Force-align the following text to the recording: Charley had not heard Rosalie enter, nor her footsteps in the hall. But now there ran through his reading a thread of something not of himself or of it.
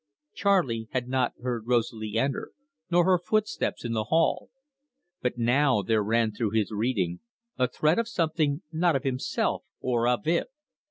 Charley 0.33 0.87
had 0.93 1.07
not 1.07 1.35
heard 1.43 1.67
Rosalie 1.67 2.17
enter, 2.17 2.53
nor 2.89 3.05
her 3.05 3.19
footsteps 3.19 3.85
in 3.85 3.93
the 3.93 4.05
hall. 4.05 4.49
But 5.21 5.37
now 5.37 5.83
there 5.83 6.03
ran 6.03 6.31
through 6.31 6.53
his 6.57 6.71
reading 6.71 7.19
a 7.59 7.67
thread 7.67 7.99
of 7.99 8.07
something 8.09 8.63
not 8.71 8.95
of 8.95 9.03
himself 9.03 9.63
or 9.79 10.07
of 10.07 10.25
it. 10.25 10.47